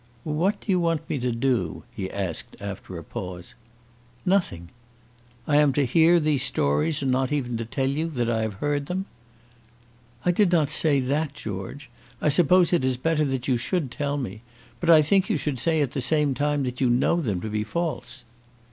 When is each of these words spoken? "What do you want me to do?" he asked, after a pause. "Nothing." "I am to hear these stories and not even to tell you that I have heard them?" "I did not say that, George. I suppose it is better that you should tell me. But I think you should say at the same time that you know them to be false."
"What 0.23 0.59
do 0.61 0.71
you 0.71 0.79
want 0.79 1.07
me 1.11 1.19
to 1.19 1.31
do?" 1.31 1.83
he 1.93 2.09
asked, 2.09 2.55
after 2.59 2.97
a 2.97 3.03
pause. 3.03 3.53
"Nothing." 4.25 4.69
"I 5.45 5.57
am 5.57 5.73
to 5.73 5.85
hear 5.85 6.19
these 6.19 6.41
stories 6.41 7.03
and 7.03 7.11
not 7.11 7.31
even 7.31 7.55
to 7.57 7.65
tell 7.65 7.85
you 7.87 8.07
that 8.09 8.27
I 8.27 8.41
have 8.41 8.55
heard 8.55 8.87
them?" 8.87 9.05
"I 10.25 10.31
did 10.31 10.51
not 10.51 10.71
say 10.71 10.99
that, 11.01 11.35
George. 11.35 11.87
I 12.19 12.29
suppose 12.29 12.73
it 12.73 12.83
is 12.83 12.97
better 12.97 13.25
that 13.25 13.47
you 13.47 13.57
should 13.57 13.91
tell 13.91 14.17
me. 14.17 14.41
But 14.79 14.89
I 14.89 15.03
think 15.03 15.29
you 15.29 15.37
should 15.37 15.59
say 15.59 15.83
at 15.83 15.91
the 15.91 16.01
same 16.01 16.33
time 16.33 16.63
that 16.63 16.81
you 16.81 16.89
know 16.89 17.17
them 17.21 17.39
to 17.41 17.47
be 17.51 17.63
false." 17.63 18.23